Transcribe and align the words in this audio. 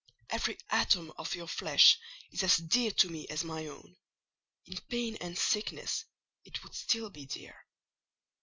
Every 0.31 0.57
atom 0.71 1.13
of 1.19 1.35
your 1.35 1.45
flesh 1.47 1.99
is 2.31 2.41
as 2.41 2.57
dear 2.57 2.89
to 2.89 3.07
me 3.09 3.27
as 3.27 3.43
my 3.43 3.67
own: 3.67 3.95
in 4.65 4.79
pain 4.89 5.15
and 5.21 5.37
sickness 5.37 6.05
it 6.43 6.63
would 6.63 6.73
still 6.73 7.11
be 7.11 7.27
dear. 7.27 7.67